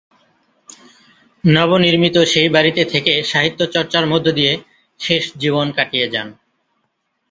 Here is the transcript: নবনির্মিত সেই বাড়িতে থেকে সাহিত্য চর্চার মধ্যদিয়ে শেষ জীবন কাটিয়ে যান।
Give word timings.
নবনির্মিত 1.43 2.15
সেই 2.31 2.49
বাড়িতে 2.49 2.83
থেকে 2.85 3.13
সাহিত্য 3.23 3.61
চর্চার 3.75 4.03
মধ্যদিয়ে 4.07 4.53
শেষ 4.99 5.23
জীবন 5.37 5.67
কাটিয়ে 5.77 6.07
যান। 6.13 6.27